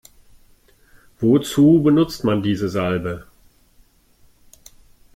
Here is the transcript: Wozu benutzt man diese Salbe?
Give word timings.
Wozu 1.19 1.83
benutzt 1.83 2.23
man 2.23 2.41
diese 2.41 2.69
Salbe? 2.69 3.27